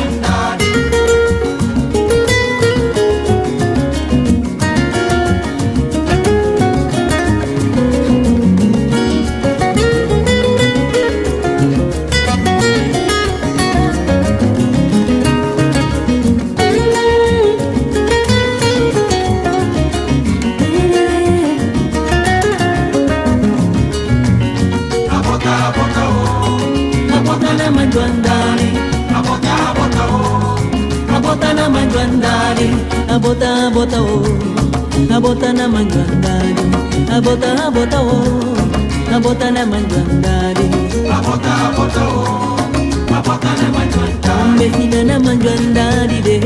naman 31.82 31.90
gwandari 31.90 32.70
abota 33.10 33.50
abota 33.68 34.00
o 34.06 34.22
abota 35.10 35.50
naman 35.50 35.90
gwandari 35.90 36.54
abota 37.10 37.50
abota 37.66 38.00
o 38.06 38.22
abota 39.10 39.48
naman 39.50 39.82
gwandari 39.90 40.70
abota 41.10 41.52
abota 41.66 42.04
o 42.06 42.22
abota 43.18 43.50
na 43.58 43.66
gwandari 43.74 44.14
mehina 44.62 45.02
naman 45.10 45.42
gwandari 45.42 46.22
de. 46.22 46.38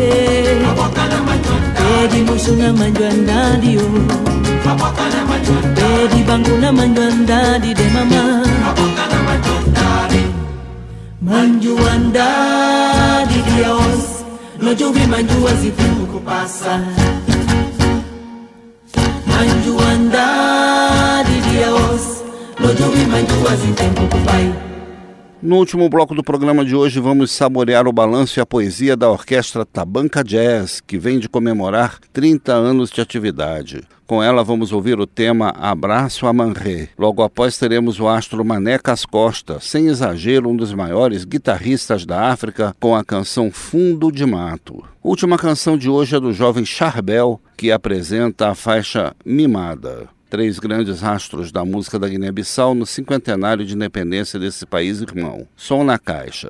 Abota 0.72 1.04
naman 1.12 1.40
gwandari 1.44 2.08
edi 2.08 2.20
musu 2.24 2.56
naman 2.56 2.96
gwandari 2.96 3.76
o 3.76 3.84
abota 4.72 5.04
naman 5.12 5.40
gwandari 5.44 6.00
edi 6.08 6.20
bangu 6.24 6.56
naman 6.64 6.96
gwandari 6.96 7.76
de 7.76 7.86
mama. 7.92 8.24
Abota 8.72 9.04
naman 9.12 9.38
gwandari 9.44 10.24
manjuandari 11.26 13.40
dia 13.52 13.74
o 13.76 13.95
No 14.60 14.74
llueve 14.74 15.06
manjua 15.08 15.52
si 15.62 15.72
tempo 15.72 16.06
que 16.12 16.20
passa. 16.26 16.82
Manjuandari 19.28 20.62
Dios 21.52 22.24
No 22.60 22.72
llueve 22.72 23.06
manjua 23.06 23.52
que 24.10 24.18
vai. 24.26 24.54
No 25.42 25.58
último 25.58 25.88
bloco 25.90 26.16
do 26.16 26.24
programa 26.24 26.66
de 26.66 26.76
hoje, 26.76 27.00
vamos 27.00 27.32
saborear 27.32 27.88
o 27.88 27.94
balanço 27.94 28.40
e 28.40 28.42
a 28.42 28.46
poesia 28.46 28.98
da 28.98 29.10
Orquestra 29.12 29.66
Tabanca 29.66 30.24
Jazz, 30.24 30.82
que 30.82 30.98
vem 30.98 31.20
de 31.20 31.30
comemorar 31.30 32.00
30 32.12 32.52
anos 32.52 32.90
de 32.90 33.02
atividade. 33.02 33.84
Com 34.08 34.22
ela, 34.22 34.44
vamos 34.44 34.72
ouvir 34.72 35.00
o 35.00 35.08
tema 35.08 35.50
Abraço 35.50 36.28
a 36.28 36.34
Manré. 36.34 36.90
Logo 36.98 37.24
após, 37.24 37.58
teremos 37.58 38.00
o 38.00 38.08
astro 38.08 38.46
Manecas 38.46 39.04
Costa, 39.04 39.60
sem 39.60 39.88
exagero, 39.88 40.48
um 40.48 40.56
dos 40.56 40.74
maiores 40.74 41.26
guitarristas 41.26 42.06
da 42.06 42.32
África, 42.32 42.76
com 42.80 42.96
a 42.96 43.04
canção 43.04 43.50
Fundo 43.52 44.12
de 44.12 44.24
Mato. 44.24 44.84
Última 45.04 45.38
canção 45.38 45.76
de 45.76 45.90
hoje 45.90 46.16
é 46.16 46.20
do 46.20 46.32
jovem 46.32 46.64
Charbel, 46.64 47.42
que 47.58 47.72
apresenta 47.72 48.50
a 48.50 48.56
faixa 48.56 49.16
Mimada 49.26 50.08
três 50.30 50.60
grandes 50.60 51.00
rastros 51.00 51.50
da 51.50 51.64
música 51.64 51.98
da 51.98 52.10
Guiné-Bissau 52.10 52.76
no 52.76 52.86
cinquentenário 52.86 53.66
de 53.66 53.74
independência 53.74 54.38
desse 54.38 54.66
país 54.66 55.00
irmão. 55.00 55.48
Som 55.56 55.86
na 55.86 55.98
caixa. 55.98 56.50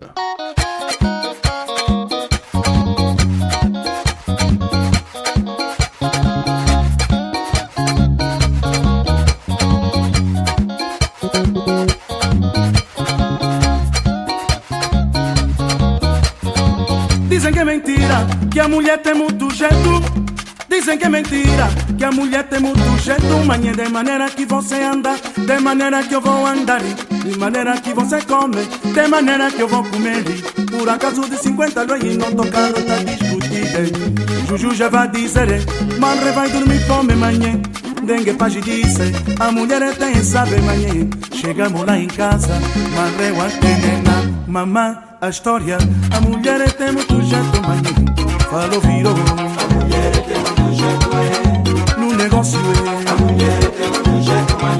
Mentira, 18.06 18.28
que 18.52 18.60
a 18.60 18.68
mulher 18.68 19.02
tem 19.02 19.14
muito 19.14 19.50
jeito. 19.54 20.26
Dizem 20.70 20.98
que 20.98 21.06
é 21.06 21.10
mentira, 21.10 21.68
que 21.98 22.04
a 22.04 22.12
mulher 22.12 22.44
tem 22.48 22.60
muito 22.60 23.04
jeito. 23.04 23.46
Manhã 23.46 23.72
de 23.72 23.90
maneira 23.90 24.30
que 24.30 24.46
você 24.46 24.76
anda, 24.82 25.16
de 25.38 25.60
maneira 25.60 26.04
que 26.04 26.14
eu 26.14 26.22
vou 26.22 26.46
andar. 26.46 26.82
De 26.82 27.38
maneira 27.38 27.78
que 27.78 27.94
você 27.94 28.22
come, 28.22 28.66
de 28.94 29.08
maneira 29.08 29.52
que 29.52 29.62
eu 29.62 29.68
vou 29.68 29.84
comer. 29.84 30.24
Por 30.78 30.90
acaso 30.90 31.22
de 31.30 31.38
50 31.38 31.84
lojas 31.84 32.18
não 32.18 32.32
tocaram, 32.34 32.74
tá 32.74 32.98
discutido. 32.98 34.48
Juju 34.48 34.76
já 34.76 34.90
vai 34.90 35.08
dizer, 35.10 35.48
Marre 36.00 36.32
vai 36.32 36.50
dormir 36.50 36.80
fome 36.86 37.16
manhã. 37.16 37.60
Dengue 38.04 38.34
page 38.34 38.62
disse, 38.62 39.02
a 39.40 39.52
mulher 39.52 39.96
tem 39.96 40.24
saber 40.24 40.62
manhã. 40.62 41.10
Chegamos 41.32 41.84
lá 41.86 41.98
em 41.98 42.08
casa, 42.08 42.54
Marre 42.96 43.32
o 43.32 43.42
antenena. 43.42 44.46
Mamã, 44.48 45.05
a 45.22 45.30
história. 45.30 45.78
A 46.16 46.22
mulher 46.22 46.62
é 46.62 46.68
tema 46.68 47.04
do 47.04 47.16
mané, 47.62 47.90
falou 48.50 48.82
virou. 48.82 49.14
A 49.14 49.74
mulher 49.74 50.12
é 50.16 50.22
tema 50.22 50.50
do 50.52 50.74
gentleman, 50.76 51.32
no 51.98 52.16
negócio 52.16 52.60
é. 52.60 53.10
A 53.10 53.16
mulher 53.16 53.64
é 53.64 53.70
tema 53.70 54.00
do 54.04 54.22
gentleman, 54.22 54.78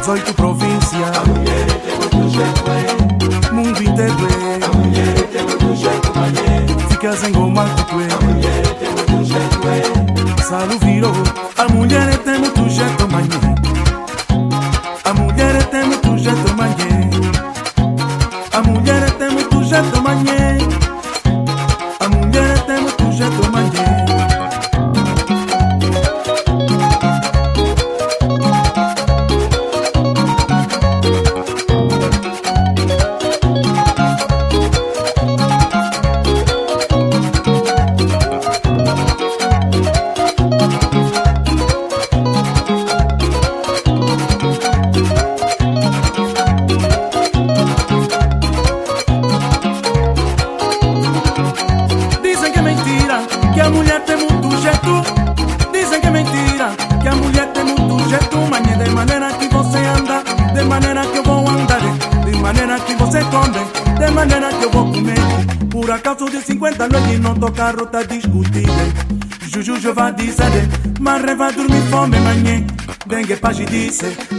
18 0.00 0.34
províncias. 0.34 1.16
A 1.16 1.24
mulher 1.24 1.66
é 1.68 1.74
tem 1.74 1.96
muito 1.98 2.30
jeito 2.30 2.56
gentleman, 2.58 3.52
mundo 3.52 3.82
inteiro 3.82 4.16
é. 4.30 4.64
A 4.64 4.68
mulher 4.76 5.18
é 5.18 5.22
tema 5.22 5.56
do 5.56 5.76
gentleman, 5.76 6.88
ficas 6.90 7.24
em 7.24 7.32
goma, 7.32 7.64
tu 7.88 8.00
é. 8.00 8.08
A 8.12 8.20
mulher 8.24 8.58
é 8.58 8.74
tem 8.74 8.90
muito 8.90 9.24
jeito 9.24 9.54
gentleman, 9.54 10.42
salo 10.42 10.78
virou. 10.80 11.14
A 11.56 11.68
mulher 11.68 12.08
é 12.08 12.16
tema 12.18 12.53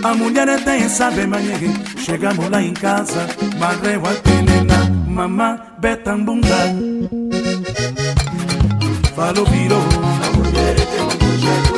A 0.04 0.14
mulher 0.14 0.64
tem 0.64 0.88
saber 0.88 1.28
manhã. 1.28 1.58
Chegamos 1.98 2.48
lá 2.50 2.62
em 2.62 2.74
casa, 2.74 3.28
mas 3.58 3.84
eu 3.84 4.06
atenena. 4.06 4.86
mamã 5.08 5.58
betambunda 5.80 6.56
Falo 9.16 9.46
virou 9.46 9.80
A 9.80 10.38
mulher 10.38 10.76
tem 10.76 11.02
muito 11.02 11.26
jeito, 11.40 11.74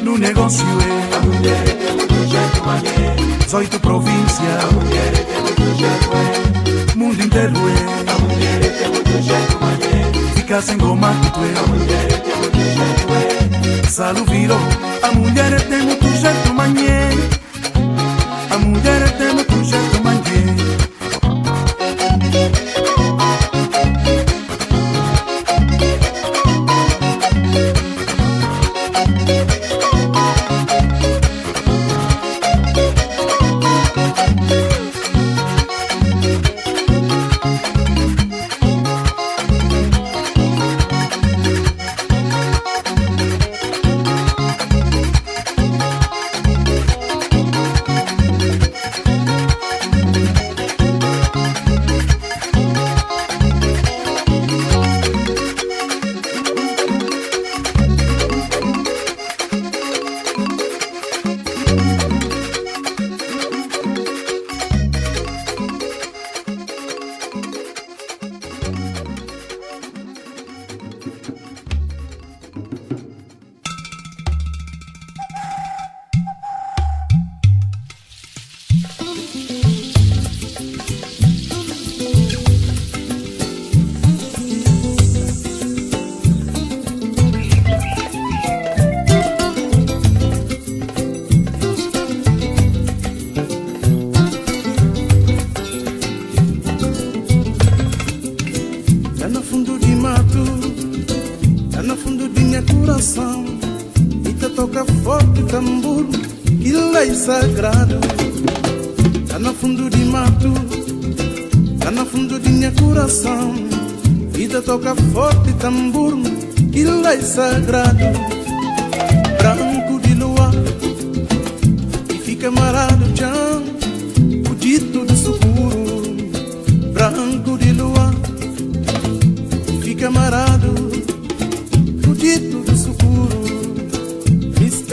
é. 0.00 0.02
no 0.02 0.18
negócio 0.18 0.64
A 0.66 1.20
mulher 1.20 1.64
tem 1.64 1.96
muito 1.96 2.14
jeito, 2.28 2.64
mané. 2.66 3.16
18 3.44 3.80
província 3.80 4.44
A 4.62 4.72
mulher 4.72 5.12
tem 5.26 5.40
muito 5.42 5.78
jeito, 5.78 6.10
é. 6.16 6.96
mundo 6.96 7.22
inteiro 7.22 7.54
é 7.56 8.10
A 8.10 8.18
mulher 8.18 8.78
tem 8.78 8.88
muito 8.88 9.22
jeito, 9.22 9.60
mané. 9.60 10.32
fica 10.34 10.60
sem 10.62 10.78
goma 10.78 11.12
tu 11.32 11.40
A 11.40 11.42
é 11.44 11.46
mulher 11.46 11.68
muito 11.68 11.88
jeito, 11.90 12.12
é. 12.14 12.15
Virou 13.98 14.58
a 15.02 15.10
mulher 15.12 15.58
tem 15.68 15.80
muito 15.80 16.06
jeito 16.06 16.52
manhã 16.52 17.08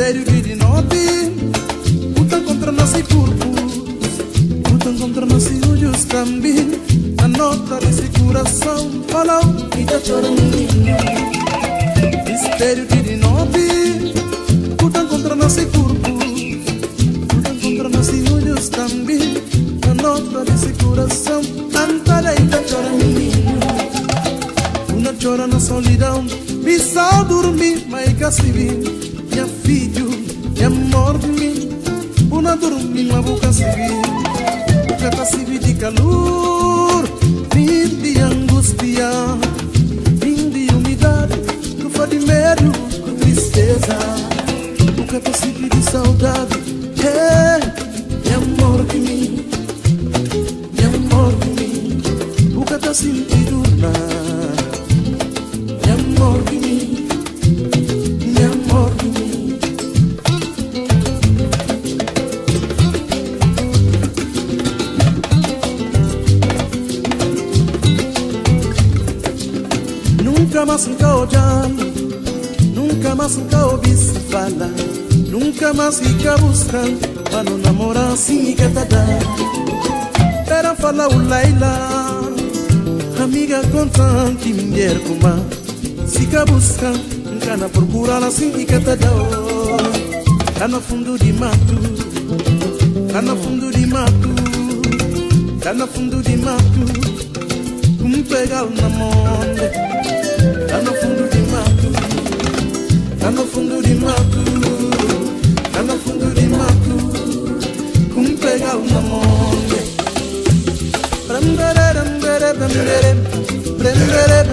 mistério 0.03 0.25
de 0.25 0.55
noite 0.55 1.31
lutam 2.17 2.43
contra 2.43 2.71
nosso 2.73 3.01
corpo 3.03 3.47
lutam 4.69 4.97
contra 4.97 5.25
nossos 5.25 5.69
olhos 5.69 6.03
também. 6.03 6.81
A 7.23 7.27
nota 7.29 7.79
desse 7.79 8.09
coração 8.19 8.91
falou 9.07 9.55
e 9.79 9.85
tá 9.85 9.97
chorando 10.03 10.41
mistério 12.29 12.85
de 12.85 13.15
noite 13.15 14.13
lutam 14.81 15.07
contra 15.07 15.35
nosso 15.35 15.65
corpo 15.67 16.09
lutam 17.33 17.55
contra 17.61 17.87
nossos 17.87 18.31
olhos 18.31 18.67
também. 18.67 19.41
A 19.89 19.93
nota 19.93 20.43
desse 20.51 20.73
coração 20.83 21.41
cantarei 21.71 22.35
e 22.43 22.47
tá 22.49 22.61
chorando 22.67 23.13
uma 24.97 25.13
chora 25.21 25.47
na 25.47 25.61
solidão 25.61 26.25
só 26.93 27.23
dormir, 27.23 27.85
mas 27.89 28.09
se 28.35 29.12
mia 29.34 29.47
figlio, 29.47 30.09
mia 30.55 30.69
mordimi, 30.69 31.67
una 32.29 32.55
dormima 32.55 33.21
buca 33.21 33.51
sivi, 33.51 33.99
buca 34.88 35.25
sivi 35.25 35.57
de 35.57 35.73
calor, 35.75 37.03
fin 37.51 38.01
de 38.01 38.21
angustia, 38.21 39.09
fin 40.19 40.51
de 40.51 40.73
umidade, 40.75 41.36
tu 41.79 41.89
faz 41.89 42.09
de 42.09 42.19
medo, 42.19 42.71
com 43.03 43.15
tristeza, 43.15 43.97
buca 44.95 45.17
é 45.17 45.34
sivi 45.34 45.69
de 45.69 45.81
saudade, 45.81 46.55
eh, 47.03 47.59
mia 48.23 48.39
mordimi, 48.59 49.47
mia 50.73 50.89
mordimi, 51.09 52.01
sentindo 52.93 52.93
sentidura. 52.93 54.22
Royal, 71.24 71.71
nunca 72.76 73.15
más 73.15 73.39
cao 73.49 73.78
bisfala, 73.78 74.67
nunca 75.32 75.71
más 75.71 76.01
ica 76.01 76.36
buscan, 76.36 76.97
para 77.32 77.43
no 77.43 77.57
namorar 77.59 78.17
sin 78.17 78.53
gatada. 78.55 79.19
Era 80.45 80.76
fala 80.76 81.07
ulaila, 81.07 82.19
amiga 83.21 83.61
contan 83.71 84.36
que 84.36 84.53
mier 84.53 84.99
kuma, 85.03 85.36
sica 86.05 86.43
buscan, 86.43 86.95
cana 87.45 87.69
procurala 87.69 88.30
sin 88.30 88.65
gatada. 88.65 89.09
Cana 90.59 90.80
fundo 90.82 91.17
de 91.17 91.32
mato, 91.32 91.76
cana 93.13 93.34
fundo 93.36 93.71
de 93.71 93.88
mato, 93.88 94.30
cana 95.61 95.88
fundo 95.88 96.21
de 96.21 96.36
mato, 96.36 96.82
um 98.03 98.24
pegal 98.24 98.69
na 98.76 98.89
mão. 98.89 100.22
Tá 100.67 100.81
no 100.81 100.93
fundo 100.93 101.29
de 101.29 101.41
mato. 101.51 101.87
Tá 103.19 103.31
no 103.31 103.45
fundo 103.45 103.81
de 103.81 103.95
mato. 103.95 104.43
Tá 105.71 105.81
no 105.83 105.97
fundo 105.99 106.33
de 106.33 106.45
mato. 106.47 106.95
Como 108.13 108.37
pegar 108.37 108.75
na 108.75 109.01
monde 109.01 109.53
Prendere, 111.27 111.93
prendere, 111.93 112.53
prendere, 112.53 113.15
prendere, 113.77 114.43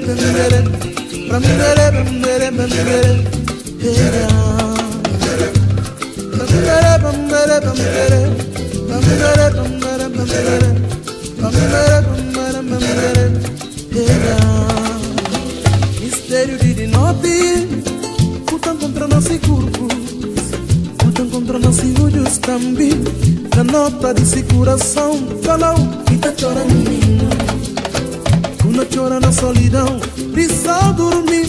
prendere, 0.00 0.58
prendere, 1.28 1.86
prendere, 1.90 2.52
prendere, 2.52 2.52
prendere. 2.52 3.30
Prendere, 6.30 6.98
prendere, 7.00 7.60
prendere, 7.60 8.00
prendere, 9.00 9.30
prendere, 9.30 10.06
prendere, 10.10 10.68
prendere, 11.40 11.98
prendere, 12.02 12.60
prendere, 12.62 13.40
era. 13.92 14.89
Mistério 16.30 16.58
de 16.58 16.86
noite, 16.86 17.66
lutam 18.52 18.76
contra 18.76 19.08
nossos 19.08 19.36
corpos, 19.38 19.92
lutam 21.04 21.28
contra 21.28 21.58
nossos 21.58 22.00
olhos 22.00 22.38
também. 22.38 22.92
Na 23.56 23.64
nota 23.64 24.14
desse 24.14 24.44
coração, 24.44 25.18
falou 25.42 25.74
e 26.12 26.16
tá 26.18 26.32
chorando. 26.36 26.70
Quando 28.62 28.86
chora 28.94 29.18
na 29.18 29.32
solidão, 29.32 29.98
precisa 30.32 30.92
dormir, 30.92 31.46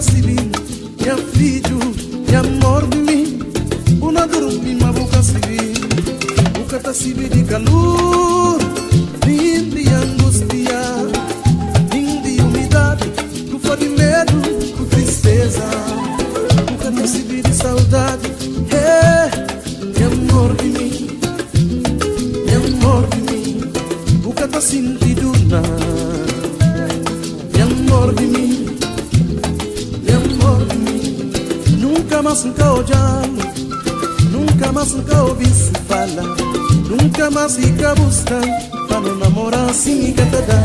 se 0.00 0.20
vi. 0.22 0.36
Minha 1.00 1.16
filho, 1.16 1.80
minha 2.24 2.38
amor 2.38 2.86
de 2.86 2.98
mim, 2.98 3.40
uma 4.00 4.28
dormir, 4.28 4.78
mas 4.80 5.26
se 5.26 5.32
vi. 5.48 5.74
Boca 6.56 6.78
tá 6.78 6.94
se 6.94 7.14
de 7.14 7.42
calor, 7.42 8.59
más 32.30 32.44
nunca 32.44 32.64
llamo, 32.88 33.42
nunca 34.30 34.70
más 34.70 34.92
nunca 34.94 35.22
ouvis 35.24 35.72
fala, 35.88 36.22
nunca 36.88 37.28
más 37.28 37.58
nunca 37.58 37.92
busca, 37.94 38.40
para 38.88 39.00
no 39.00 39.16
namorar 39.16 39.74
sin 39.74 40.14
que 40.14 40.22
te 40.22 40.40
da. 40.46 40.62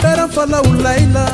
Pero 0.00 0.26
fala 0.28 0.62
un 0.62 0.82
Laila, 0.82 1.26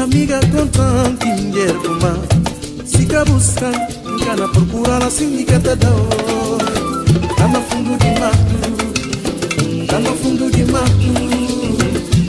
amiga 0.00 0.38
con 0.52 0.68
tanto 0.68 1.26
dinheiro 1.26 1.98
más, 2.00 2.88
si 2.88 3.04
que 3.04 3.18
busca, 3.32 3.72
nunca 4.04 4.36
na 4.36 4.52
procurar 4.52 5.10
sin 5.10 5.44
que 5.44 5.58
te 5.58 5.74
da. 5.74 5.92
Tá 7.36 7.48
no 7.48 7.60
fundo 7.68 7.96
de 8.04 8.10
mato, 8.20 8.58
tá 9.88 9.98
no 9.98 10.14
fundo 10.20 10.50
de 10.50 10.64
mato, 10.66 11.12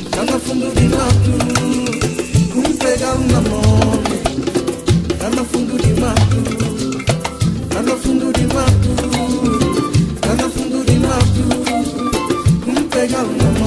tá 0.10 0.24
no 0.24 0.40
fundo 0.40 0.72
de 0.74 0.88
mato, 0.96 1.34
com 2.54 2.74
pegar 2.78 3.16
um 3.18 3.28
namoro. 3.28 4.01
no 5.42 5.48
fundo 5.48 5.76
de 5.76 6.00
mato, 6.00 6.38
lá 7.74 7.82
no 7.82 7.98
fundo 7.98 8.32
de 8.32 8.46
mato, 8.54 8.90
lá 10.28 10.36
no 10.36 10.52
fundo 10.52 10.86
de 10.86 11.00
mato, 11.00 11.42
não 12.68 12.84
pega 12.90 13.24
nome. 13.24 13.61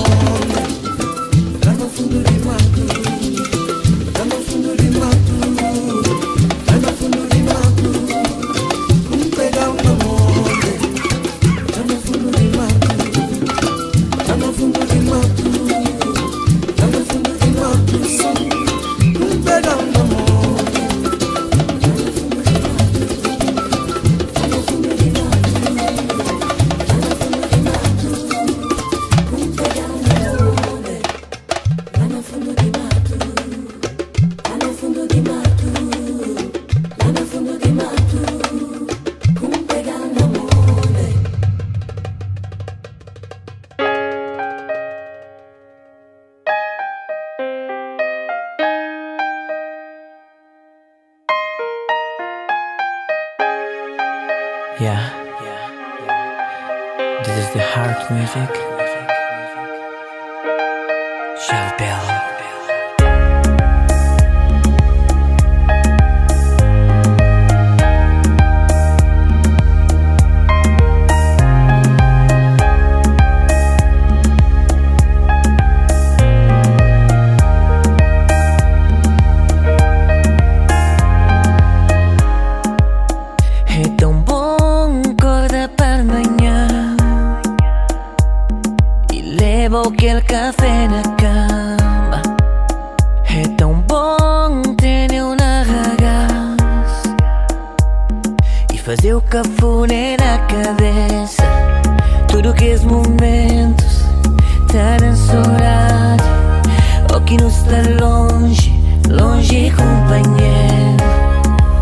que 107.36 107.42
nos 107.42 107.64
longe, 107.98 108.72
longe 109.08 109.70
companheiro. 109.70 111.04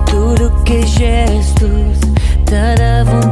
Tudo 0.06 0.50
que 0.64 0.86
gestos 0.86 1.98
te 2.46 3.04
vontade. 3.04 3.31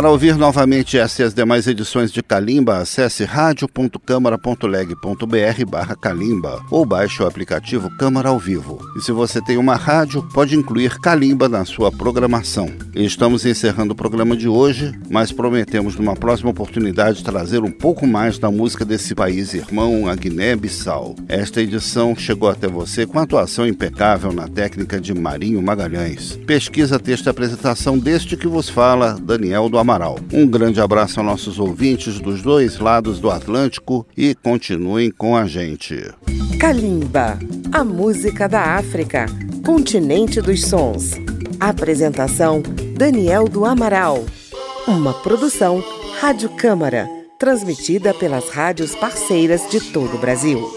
Para 0.00 0.10
ouvir 0.10 0.34
novamente 0.34 0.96
essa 0.96 1.20
e 1.20 1.24
as 1.26 1.34
demais 1.34 1.66
edições 1.66 2.10
de 2.10 2.22
Calimba, 2.22 2.78
acesse 2.78 3.22
radio.câmara.leg.br 3.22 5.64
barra 5.68 5.94
Calimba 5.94 6.58
ou 6.70 6.86
baixe 6.86 7.22
o 7.22 7.26
aplicativo 7.26 7.94
Câmara 7.98 8.30
ao 8.30 8.38
Vivo. 8.38 8.78
E 8.96 9.02
se 9.02 9.12
você 9.12 9.42
tem 9.42 9.58
uma 9.58 9.74
rádio, 9.74 10.26
pode 10.32 10.56
incluir 10.56 10.98
Calimba 11.00 11.50
na 11.50 11.66
sua 11.66 11.92
programação. 11.92 12.70
Estamos 12.94 13.44
encerrando 13.44 13.92
o 13.92 13.94
programa 13.94 14.34
de 14.34 14.48
hoje, 14.48 14.98
mas 15.10 15.32
prometemos 15.32 15.96
numa 15.96 16.16
próxima 16.16 16.48
oportunidade 16.48 17.22
trazer 17.22 17.62
um 17.62 17.70
pouco 17.70 18.06
mais 18.06 18.38
da 18.38 18.50
música 18.50 18.86
desse 18.86 19.14
país 19.14 19.52
irmão, 19.52 20.08
a 20.08 20.14
Guiné-Bissau. 20.14 21.14
Esta 21.28 21.60
edição 21.60 22.16
chegou 22.16 22.48
até 22.48 22.66
você 22.66 23.04
com 23.04 23.18
atuação 23.18 23.66
impecável 23.66 24.32
na 24.32 24.48
técnica 24.48 24.98
de 24.98 25.12
Marinho 25.12 25.60
Magalhães. 25.60 26.38
Pesquisa, 26.46 26.98
texto 26.98 27.26
e 27.26 27.28
apresentação 27.28 27.98
deste 27.98 28.34
que 28.34 28.48
vos 28.48 28.70
fala, 28.70 29.18
Daniel 29.20 29.68
do 29.68 29.76
Amaral. 29.76 29.89
Um 30.32 30.46
grande 30.46 30.80
abraço 30.80 31.18
aos 31.18 31.26
nossos 31.26 31.58
ouvintes 31.58 32.20
dos 32.20 32.42
dois 32.42 32.78
lados 32.78 33.18
do 33.18 33.30
Atlântico 33.30 34.06
e 34.16 34.34
continuem 34.34 35.10
com 35.10 35.36
a 35.36 35.46
gente. 35.46 35.96
Kalimba, 36.60 37.38
a 37.72 37.82
música 37.82 38.48
da 38.48 38.76
África, 38.76 39.26
continente 39.64 40.40
dos 40.40 40.64
sons. 40.66 41.12
Apresentação: 41.58 42.62
Daniel 42.96 43.48
do 43.48 43.64
Amaral. 43.64 44.24
Uma 44.86 45.12
produção 45.12 45.82
Rádio 46.20 46.50
Câmara, 46.50 47.08
transmitida 47.38 48.12
pelas 48.12 48.50
rádios 48.50 48.94
parceiras 48.94 49.68
de 49.70 49.80
todo 49.80 50.16
o 50.16 50.18
Brasil. 50.18 50.70